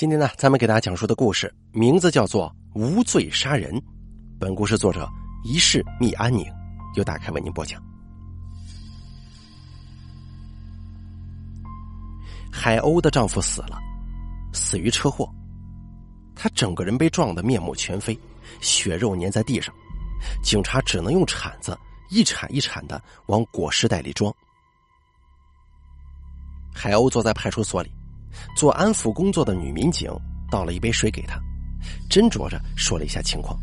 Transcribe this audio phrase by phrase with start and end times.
[0.00, 3.70] 今天呢，咱们给大家讲述的故事名字叫做《无罪杀人》。
[4.38, 5.06] 本故事作者
[5.44, 6.50] 一世密安宁，
[6.94, 7.78] 由大开为您播讲。
[12.50, 13.78] 海鸥的丈夫死了，
[14.54, 15.30] 死于车祸。
[16.34, 18.18] 他整个人被撞得面目全非，
[18.62, 19.70] 血肉粘在地上。
[20.42, 21.78] 警察只能用铲子
[22.08, 24.34] 一铲一铲的往裹尸袋里装。
[26.72, 27.92] 海鸥坐在派出所里。
[28.56, 30.10] 做安抚工作的女民警
[30.50, 31.40] 倒了一杯水给他，
[32.08, 33.58] 斟酌着说了一下情况。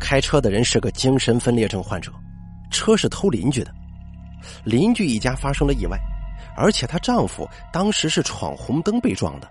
[0.00, 2.12] 开车的人是个精神分裂症患者，
[2.70, 3.74] 车是偷邻居的，
[4.64, 5.98] 邻居一家发生了意外，
[6.56, 9.50] 而且她丈夫当时是闯红灯被撞的。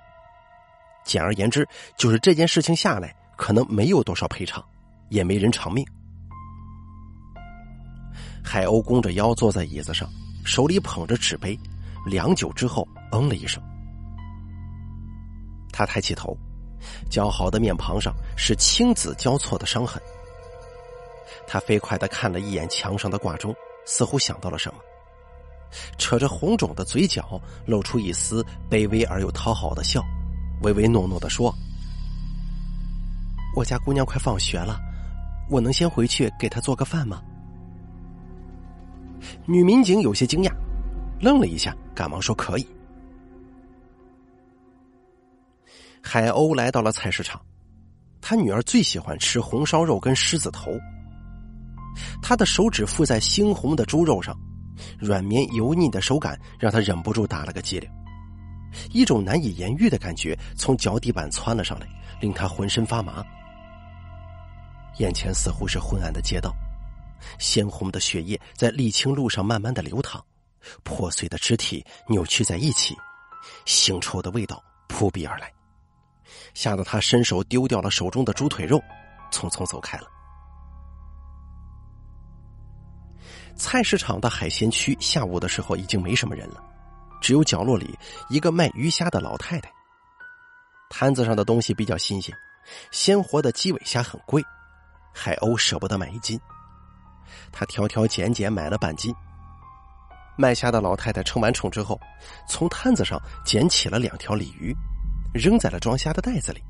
[1.03, 4.63] 简而言之，就是这件事情下来，可能没有多少赔偿，
[5.09, 5.85] 也没人偿命。
[8.43, 10.09] 海鸥弓着腰坐在椅子上，
[10.45, 11.59] 手里捧着纸杯。
[12.07, 13.61] 良久之后，嗯了一声。
[15.71, 16.35] 他抬起头，
[17.09, 20.01] 姣好的面庞上是青紫交错的伤痕。
[21.45, 23.53] 他飞快的看了一眼墙上的挂钟，
[23.85, 24.79] 似乎想到了什么，
[25.97, 30.01] 扯着红肿的嘴角，露出一丝卑微而又讨好的笑，
[30.61, 31.53] 唯唯诺诺的说
[33.55, 34.79] ：“我家姑娘快放学了，
[35.49, 37.21] 我能先回去给她做个饭吗？”
[39.45, 40.51] 女民警有些惊讶。
[41.19, 42.67] 愣了一下，赶忙说：“可以。”
[45.99, 47.41] 海鸥来到了菜市场，
[48.21, 50.71] 他女儿最喜欢吃红烧肉跟狮子头。
[52.21, 54.39] 他的手指附在猩红的猪肉上，
[54.99, 57.89] 软绵油腻的手感让他忍不住打了个激灵，
[58.91, 61.87] 一种难以言喻的感觉从脚底板窜了上来，
[62.21, 63.25] 令他浑身发麻。
[64.99, 66.53] 眼前似乎是昏暗的街道，
[67.39, 70.23] 鲜红的血液在沥青路上慢慢的流淌。
[70.83, 72.95] 破碎的肢体扭曲在一起，
[73.65, 75.51] 腥臭的味道扑鼻而来，
[76.53, 78.81] 吓得他伸手丢掉了手中的猪腿肉，
[79.31, 80.07] 匆匆走开了。
[83.55, 86.63] 菜市场的海鲜区下午的时候已经没什么人了，
[87.19, 87.97] 只有角落里
[88.29, 89.71] 一个卖鱼虾的老太太。
[90.89, 92.33] 摊子上的东西比较新鲜，
[92.91, 94.43] 鲜活的鸡尾虾很贵，
[95.11, 96.39] 海鸥舍不得买一斤，
[97.51, 99.13] 他挑挑拣拣买了半斤。
[100.37, 101.99] 卖虾的老太太称完重之后，
[102.47, 104.73] 从摊子上捡起了两条鲤鱼，
[105.33, 106.61] 扔在了装虾的袋子里，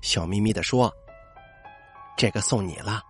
[0.00, 0.92] 笑眯眯的说
[2.16, 3.02] ：“这个送你了。”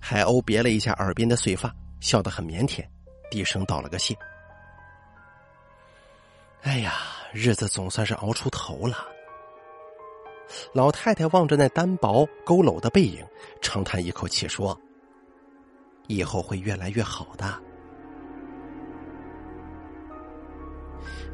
[0.00, 2.84] 海鸥别了一下耳边的碎发，笑得很腼腆，
[3.30, 4.14] 低声道了个谢。
[6.62, 6.94] 哎呀，
[7.32, 9.06] 日子总算是熬出头了。
[10.72, 13.24] 老太太望着那单薄佝偻的背影，
[13.62, 14.78] 长叹一口气说
[16.06, 17.58] ：“以后会越来越好的。”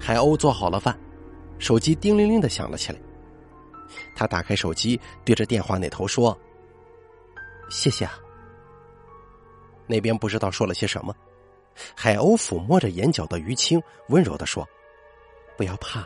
[0.00, 0.99] 海鸥做好了饭，
[1.59, 2.99] 手机叮铃铃的响了起来。
[4.16, 6.37] 他打开手机，对着电话那头说
[7.71, 8.19] ：“谢谢啊。”
[9.87, 11.15] 那边不知道说了些什么。
[11.94, 14.66] 海鸥抚摸着眼角的淤青，温柔的说
[15.56, 16.05] ：“不要怕。”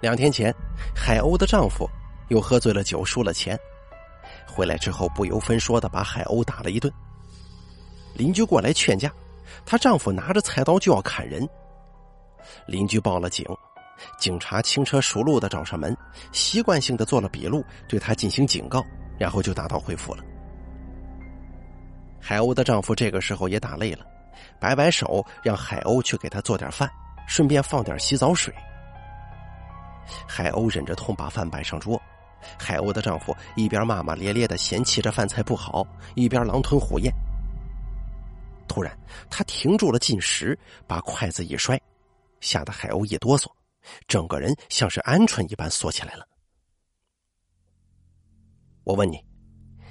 [0.00, 0.54] 两天前，
[0.94, 1.88] 海鸥的丈夫
[2.28, 3.58] 又喝醉了酒，输了钱，
[4.46, 6.92] 回来之后不由分说的把海鸥打了一顿。
[8.14, 9.12] 邻居过来劝架。
[9.70, 11.48] 她丈夫拿着菜刀就要砍人，
[12.66, 13.46] 邻居报了警，
[14.18, 15.96] 警察轻车熟路的找上门，
[16.32, 18.84] 习惯性的做了笔录，对她进行警告，
[19.16, 20.24] 然后就打道回府了。
[22.20, 24.04] 海鸥的丈夫这个时候也打累了，
[24.58, 26.90] 摆摆手让海鸥去给他做点饭，
[27.28, 28.52] 顺便放点洗澡水。
[30.26, 31.96] 海鸥忍着痛把饭摆上桌，
[32.58, 37.08] 海鸥的丈夫一边骂骂咧咧的嫌弃着饭菜不好，一边狼吞虎咽。
[38.70, 38.96] 突然，
[39.28, 41.76] 他停住了进食，把筷子一摔，
[42.40, 43.50] 吓得海鸥一哆嗦，
[44.06, 46.24] 整个人像是鹌鹑一般缩起来了。
[48.84, 49.18] 我问你，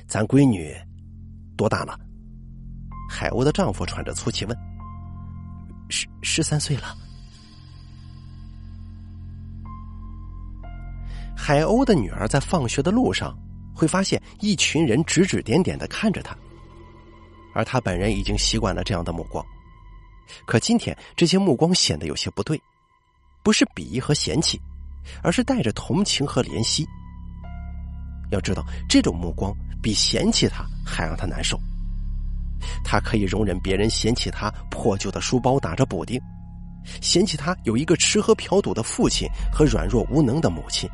[0.08, 0.74] 咱闺女
[1.58, 2.00] 多大了？
[3.10, 4.58] 海鸥的丈夫喘着粗气问。
[5.90, 6.96] 十十三岁了。
[11.36, 13.38] 海鸥的女儿在放学的路上，
[13.76, 16.34] 会发现一群人指指点点的看着她。
[17.54, 19.46] 而他本人已经习惯了这样的目光，
[20.46, 22.62] 可今天这些目光显得有些不对，
[23.44, 24.60] 不是鄙夷和嫌弃，
[25.24, 26.88] 而是带着同情和怜惜。
[28.32, 29.52] 要知道，这种目光
[29.82, 31.60] 比嫌弃他还让他难受。
[32.84, 36.22] 他可以容忍别人嫌弃他破旧的书包打着补丁，
[37.02, 40.88] 嫌弃他有一个吃喝嫖赌的父亲和软弱无能的母亲，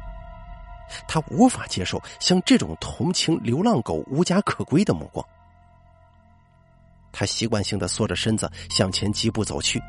[1.07, 5.25] 他无法接受像这种同情流浪狗无家可归的目光。
[7.17, 9.81] 他习惯性的缩着身子向前几步走去，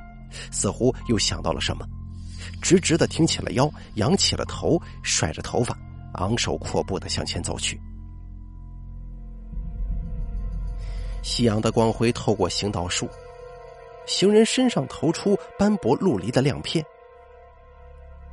[0.53, 1.85] 似乎又想到了什么，
[2.63, 5.77] 直直的挺起了腰，仰起了头，甩着头发，
[6.15, 7.81] 昂首阔步的向前走去。
[11.21, 13.09] 夕阳的光辉透过行道树，
[14.07, 16.85] 行人身上投出斑驳陆离的亮片。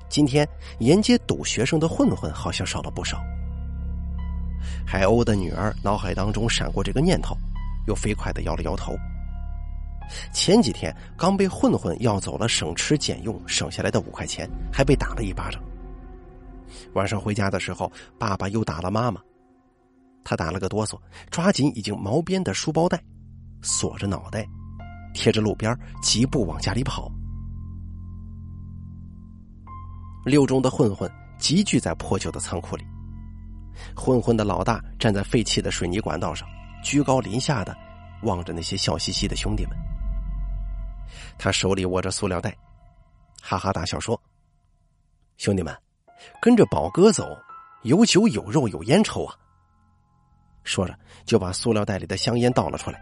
[0.07, 0.47] 今天
[0.77, 3.19] 沿街堵学生的混混好像少了不少。
[4.85, 7.35] 海鸥的女儿脑海当中闪过这个念头，
[7.87, 8.95] 又飞快的摇了摇头。
[10.33, 15.61] 前几天刚被混混要走了省吃俭用省下来的五块钱，还被打了一巴掌。
[16.93, 19.21] 晚上回家的时候，爸爸又打了妈妈。
[20.25, 20.99] 他打了个哆嗦，
[21.29, 23.01] 抓紧已经毛边的书包带，
[23.61, 24.47] 锁着脑袋，
[25.13, 27.11] 贴着路边，疾步往家里跑。
[30.25, 32.85] 六中的混混集聚在破旧的仓库里，
[33.95, 36.47] 混混的老大站在废弃的水泥管道上，
[36.83, 37.75] 居高临下的
[38.21, 39.75] 望着那些笑嘻嘻的兄弟们。
[41.37, 42.55] 他手里握着塑料袋，
[43.41, 44.19] 哈哈大笑说
[45.37, 45.75] ：“兄弟们，
[46.41, 47.25] 跟着宝哥走，
[47.81, 49.35] 有酒有肉有烟抽啊！”
[50.63, 53.01] 说着就把塑料袋里的香烟倒了出来，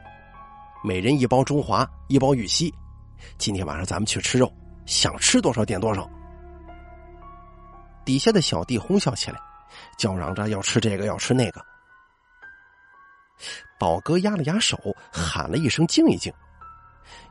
[0.84, 2.74] 每人一包中华，一包玉溪。
[3.38, 4.52] 今天晚上咱们去吃肉，
[4.86, 6.10] 想吃多少点多少。
[8.04, 9.40] 底下的小弟哄笑起来，
[9.98, 11.64] 叫嚷着要吃这个要吃那个。
[13.82, 14.78] 宝哥压了压手，
[15.12, 16.32] 喊了一声：“静一静。”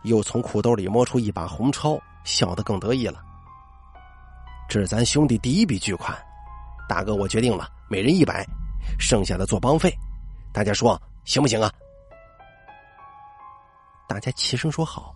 [0.02, 3.23] 又从裤兜里摸出一把红钞，笑得更得意了。
[4.69, 6.19] 这是咱兄弟第一笔巨款，
[6.88, 8.44] 大哥，我决定了，每人一百，
[8.99, 9.97] 剩下的做帮费，
[10.52, 11.73] 大家说行不行啊？
[14.08, 15.14] 大家齐声说好。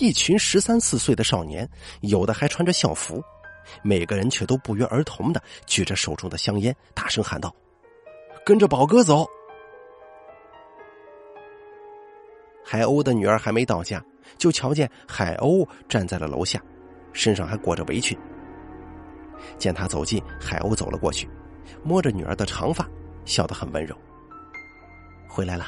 [0.00, 1.68] 一群十三四岁的少年，
[2.00, 3.22] 有的还穿着校服，
[3.84, 7.54] 每个人却都不约而同的举着手中的香烟，大声喊道
[8.46, 9.28] ：“跟着宝哥走！”
[12.64, 14.00] 海鸥的女儿还没到家，
[14.38, 16.62] 就瞧见海鸥站在了楼下，
[17.12, 18.16] 身上还裹着围裙。
[19.58, 21.28] 见他走近，海鸥走了过去，
[21.82, 22.88] 摸着女儿的长发，
[23.24, 23.96] 笑得很温柔。
[25.28, 25.66] 回来了，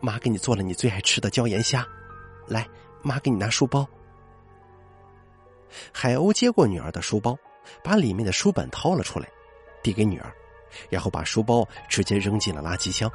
[0.00, 1.86] 妈给你做了你最爱吃的椒盐虾，
[2.46, 2.66] 来，
[3.02, 3.86] 妈给你拿书包。
[5.92, 7.36] 海鸥接过女儿的书包，
[7.84, 9.28] 把里面的书本掏了出来，
[9.82, 10.32] 递给女儿，
[10.88, 13.10] 然后把书包直接扔进了垃圾箱。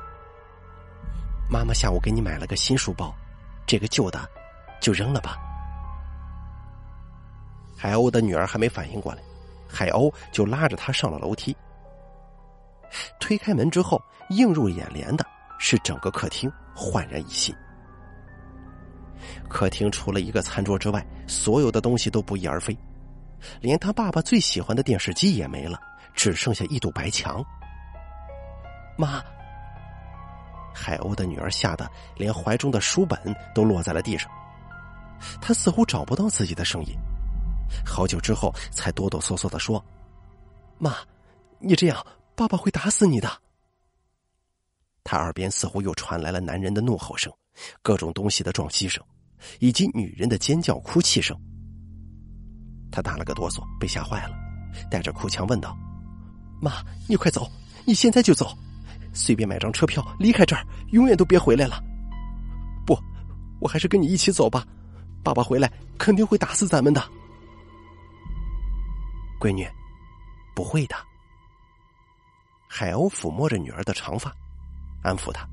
[1.49, 3.13] 妈妈下午给你买了个新书包，
[3.65, 4.19] 这个旧的
[4.81, 5.37] 就扔了吧。
[7.77, 9.21] 海鸥的女儿还没反应过来，
[9.67, 11.55] 海鸥就拉着她上了楼梯。
[13.19, 15.25] 推开门之后，映入眼帘的
[15.59, 17.53] 是整个客厅焕然一新。
[19.49, 22.77] 客厅除了一个餐桌之外，所有的东西都不翼而飞，
[23.61, 25.79] 连他爸爸最喜欢的电视机也没了，
[26.13, 27.43] 只剩下一堵白墙。
[28.97, 29.23] 妈。
[30.75, 33.19] 海鸥的女儿吓得连怀中的书本
[33.53, 34.27] 都落在了地上，
[35.39, 36.97] 她似乎找不到自己的声音，
[37.85, 39.83] 好久之后才哆哆嗦嗦的说
[40.79, 40.95] ：“妈，
[41.59, 42.05] 你这样，
[42.35, 43.29] 爸爸会打死你的。”
[45.05, 47.31] 他耳边似乎又传来了男人的怒吼声、
[47.83, 49.03] 各种东西的撞击声，
[49.59, 51.39] 以及女人的尖叫、哭泣声。
[52.91, 54.35] 他打了个哆嗦，被吓坏了，
[54.89, 55.77] 带着哭腔问道
[56.63, 57.51] ：“妈，你快走，
[57.85, 58.57] 你现在就走。”
[59.13, 61.79] 随便买张车票离开这儿，永远都别回来了。
[62.83, 62.97] 不，
[63.59, 64.65] 我还是跟你一起走吧。
[65.23, 67.01] 爸爸回来肯定会打死咱们的。
[69.39, 69.67] 闺女，
[70.55, 70.95] 不会的。
[72.67, 74.33] 海鸥抚摸着女儿的长发，
[75.03, 75.47] 安抚她：“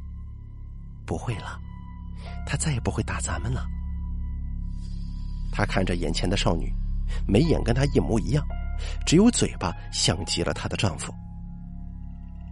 [1.05, 1.61] 不会了，
[2.47, 3.67] 他再也不会打咱们了。”
[5.53, 6.73] 他看着眼前的少女，
[7.29, 8.43] 眉眼跟她一模一样，
[9.07, 11.13] 只有嘴巴像极了她的丈夫。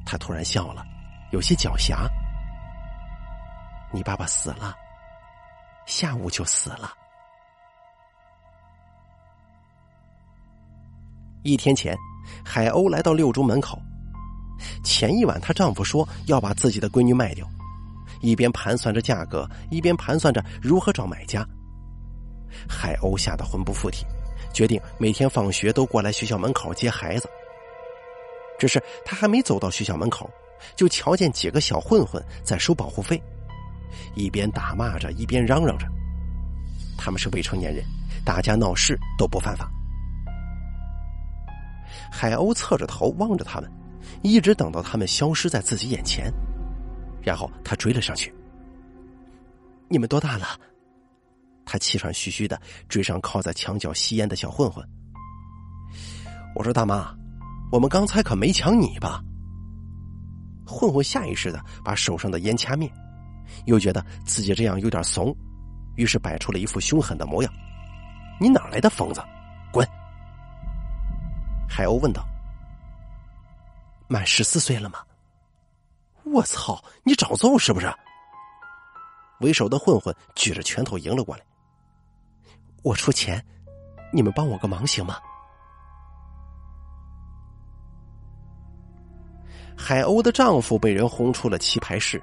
[0.05, 0.85] 他突然笑了。
[1.31, 2.09] 有些狡黠，
[3.93, 4.75] 你爸爸死了，
[5.85, 6.91] 下午就死了。
[11.43, 11.95] 一天前，
[12.43, 13.79] 海鸥来到六中门口。
[14.83, 17.47] 前一晚，她丈夫说要把自己的闺女卖掉，
[18.23, 21.47] 一边盘算着价格，一边盘算着如何找买家。
[22.67, 24.07] 海鸥吓得魂不附体，
[24.53, 27.29] 决定每天放学都过来学校门口接孩子。
[28.59, 30.29] 只是他还没走到学校门口。
[30.75, 33.23] 就瞧见几个小混混在收保护费，
[34.17, 35.87] 一边打骂着，一边嚷嚷着。
[36.97, 37.85] 他们是未成年人，
[38.25, 39.71] 打架闹事都不犯法。
[42.11, 43.71] 海鸥侧着头望着他们，
[44.23, 46.29] 一直等到他们消失在自己眼前，
[47.23, 48.35] 然后他追了上去。
[49.87, 50.59] 你们多大了？
[51.71, 52.59] 他气喘吁吁的
[52.89, 54.83] 追上靠在墙角吸烟的小混混。
[56.55, 57.15] 我说：“大妈，
[57.71, 59.21] 我们刚才可没抢你吧？”
[60.67, 62.91] 混混下意识的把手上的烟掐灭，
[63.67, 65.37] 又觉得自己这样有点怂，
[65.97, 67.53] 于是摆出了一副凶狠的模样
[68.41, 69.23] ：“你哪来的疯子？
[69.71, 69.87] 滚！”
[71.69, 72.27] 海鸥问道
[74.09, 75.01] ：“满十四岁了吗？”
[76.25, 76.83] 我操！
[77.05, 77.93] 你找揍是不是？
[79.41, 81.43] 为首的混混举着拳头迎了过来。
[82.89, 83.45] 我出钱，
[84.11, 85.19] 你们帮我个忙行吗？
[89.77, 92.23] 海鸥的丈夫被人轰出了棋牌室，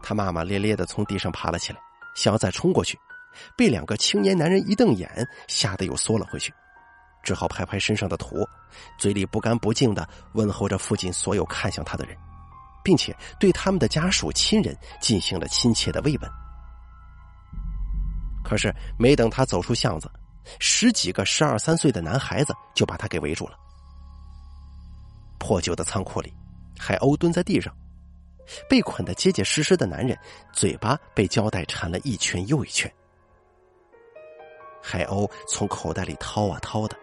[0.00, 1.80] 他骂骂咧咧的从地上爬了起来，
[2.14, 2.96] 想要再冲过去，
[3.56, 6.54] 被两个青年男人一瞪眼，吓得又缩了回去，
[7.24, 8.36] 只好拍拍身上的土，
[8.96, 12.16] 嘴里不干不净的问候着附近所有看向他的人。
[12.84, 16.30] 并且对他们的家属亲人进行了亲切的慰问。
[18.44, 20.08] 可是没等他走出巷子，
[20.60, 23.58] 十几个十二三岁的男孩子就把他给围住了。
[25.38, 26.32] 破旧的仓库里，
[26.78, 27.74] 海鸥蹲在地上，
[28.68, 30.16] 被捆得结结实实的男人
[30.52, 32.92] 嘴巴被胶带缠了一圈又一圈。
[34.82, 36.96] 海鸥从口袋里掏啊掏的，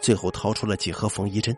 [0.00, 1.56] 最后掏出了几盒缝衣针。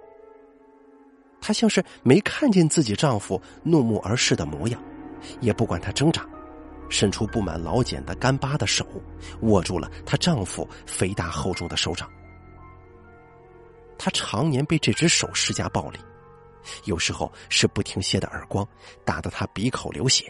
[1.40, 4.80] 她像是没看见自己丈夫怒目而视的模样，
[5.40, 6.24] 也不管他挣扎，
[6.94, 8.86] 伸出布满老茧的干巴的手，
[9.40, 12.08] 握住了她丈夫肥大厚重的手掌。
[13.98, 15.98] 她常年被这只手施加暴力，
[16.84, 18.64] 有时候是不停歇的耳光，
[19.04, 20.26] 打得她鼻口流血；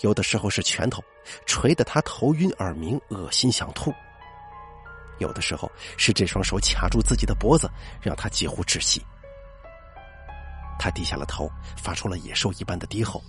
[0.00, 1.00] 有的时候是拳头，
[1.46, 3.92] 捶得她头晕耳鸣、恶心想吐；
[5.18, 7.70] 有的时候是这双手卡住自己的脖子，
[8.02, 9.00] 让她几乎窒息。
[10.80, 13.22] 他低下了头，发出了野兽一般的低吼，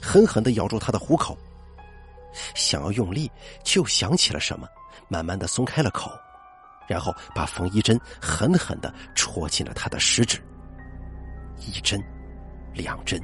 [0.00, 1.36] 狠狠的咬住他的虎口。
[2.54, 3.30] 想要用力，
[3.64, 4.68] 却又想起了什么，
[5.08, 6.10] 慢慢的松开了口，
[6.86, 10.42] 然后把缝衣针狠狠的戳进了他的食指。
[11.58, 12.02] 一针，
[12.72, 13.20] 两针，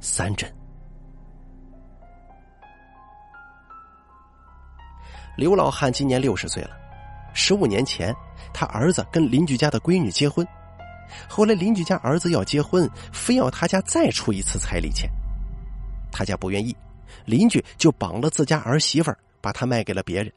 [0.00, 0.52] 三针。
[5.36, 6.76] 刘老汉今年六十岁了，
[7.32, 8.14] 十五年前，
[8.52, 10.46] 他儿子跟邻居家的闺女结婚。
[11.28, 15.10] 后来邻居家儿子要结婚，非要他家再出一次彩礼钱，
[16.10, 16.76] 他家不愿意，
[17.24, 20.32] 邻居就绑了自家儿媳妇儿，把她卖给了别人。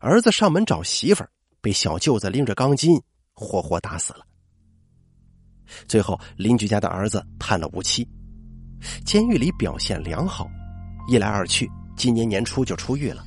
[0.00, 3.00] 儿子上门找媳妇儿，被小舅子拎着钢筋
[3.34, 4.20] 活活打死了。
[5.88, 8.08] 最后邻居家的儿子判了无期，
[9.04, 10.48] 监狱里表现良好，
[11.08, 13.24] 一来二去，今年年初就出狱了。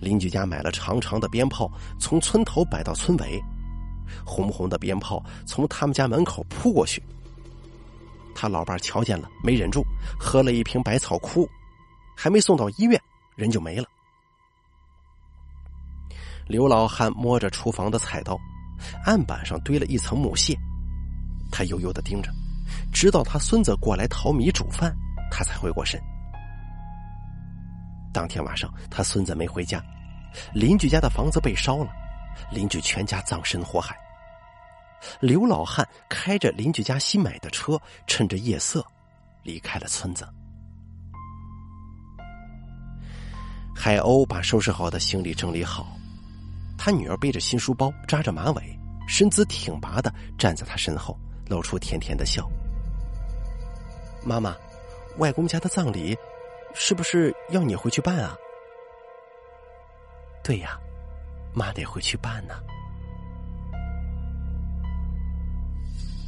[0.00, 3.40] 邻居家买了长长的鞭炮，从村头摆到村尾。
[4.24, 7.02] 红红的鞭炮从他们家门口扑过去，
[8.38, 9.82] 他老伴瞧见了，没忍住，
[10.20, 11.48] 喝了一瓶百草枯，
[12.14, 13.00] 还没送到医院，
[13.34, 13.88] 人就没了。
[16.46, 18.38] 刘老汉摸着厨房的菜刀，
[19.06, 20.54] 案板上堆了一层木屑，
[21.50, 22.30] 他悠悠的盯着，
[22.92, 24.94] 直到他孙子过来淘米煮饭，
[25.30, 25.98] 他才回过神。
[28.12, 29.82] 当天晚上，他孙子没回家，
[30.52, 31.90] 邻居家的房子被烧了，
[32.52, 33.96] 邻居全家葬身火海。
[35.20, 38.84] 刘老汉开着邻居家新买的车，趁着夜色
[39.42, 40.26] 离开了村子。
[43.74, 45.86] 海鸥把收拾好的行李整理好，
[46.78, 52.48] 他女儿背着新书包，扎着马尾，身姿挺拔的站在他身后，露出甜甜的笑。
[54.24, 54.56] 妈妈，
[55.18, 56.16] 外公家的葬礼
[56.74, 58.36] 是不是要你回去办啊？
[60.42, 60.78] 对呀，
[61.54, 62.54] 妈得回去办呢。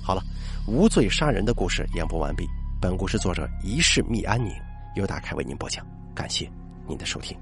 [0.09, 0.23] 好了，
[0.67, 2.49] 无罪杀人的故事演播完毕。
[2.81, 4.50] 本故事作者一世密安宁，
[4.95, 5.87] 由大凯为您播讲。
[6.15, 6.50] 感谢
[6.87, 7.37] 您的收听。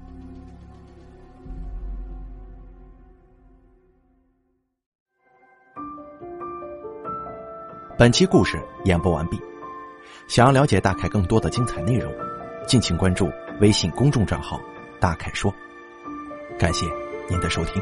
[7.97, 9.39] 本期故事演播完毕。
[10.27, 12.13] 想要了解大凯更多的精彩内容，
[12.67, 13.31] 敬请关注
[13.61, 14.59] 微信公众账号
[14.99, 15.49] “大凯说”。
[16.59, 16.85] 感谢
[17.29, 17.81] 您的收听。